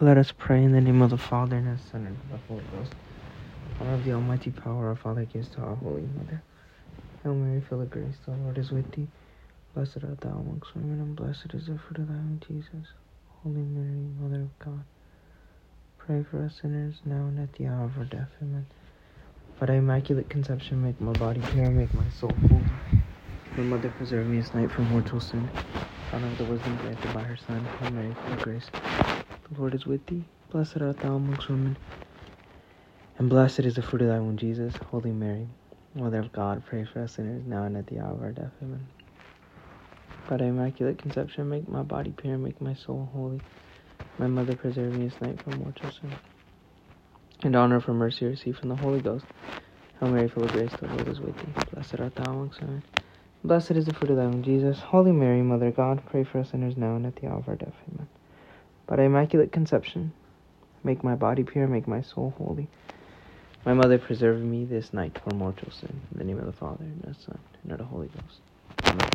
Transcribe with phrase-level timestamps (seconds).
[0.00, 2.66] Let us pray in the name of the Father, and the Son, and the Holy
[2.70, 2.92] Ghost.
[3.80, 6.42] Honor of the almighty power our Father gives to our Holy Mother.
[7.22, 9.08] Hail Mary, full of grace, the Lord is with thee.
[9.74, 12.88] Blessed art thou amongst women, and blessed is the fruit of thy womb, Jesus.
[13.42, 14.84] Holy Mary, Mother of God,
[15.98, 18.30] pray for us sinners, now and at the hour of our death.
[18.42, 18.66] Amen.
[19.58, 22.82] By thy immaculate conception, make my body pure, make my soul holy.
[23.56, 25.52] My mother, preserve me this night from mortal sin.
[26.12, 27.70] Honor of the wisdom granted by her Son.
[27.78, 28.70] Hail Mary, full of grace.
[29.50, 30.24] The Lord is with thee.
[30.50, 31.78] Blessed art thou amongst women,
[33.18, 34.76] and blessed is the fruit of thy womb, Jesus.
[34.76, 35.48] Holy Mary,
[35.94, 38.52] Mother of God, pray for us sinners, now and at the hour of our death.
[38.62, 38.86] Amen.
[40.26, 43.42] By immaculate conception, make my body pure, make my soul holy.
[44.18, 46.18] My mother, preserve me this night from mortal sin.
[47.42, 49.26] And honor for mercy receive from the Holy Ghost.
[50.00, 51.54] Hail Mary, full of grace, the Lord is with thee.
[51.72, 52.82] Blessed art thou amongst women.
[53.44, 54.80] Blessed is the fruit of thy womb, Jesus.
[54.80, 57.48] Holy Mary, Mother of God, pray for us sinners now and at the hour of
[57.48, 57.74] our death.
[57.92, 58.08] Amen.
[58.86, 60.12] By thy immaculate conception,
[60.82, 62.68] make my body pure, make my soul holy.
[63.64, 66.00] My mother, preserve me this night from mortal sin.
[66.12, 68.40] In the name of the Father, and of the Son, and of the Holy Ghost.
[68.84, 69.10] Amen.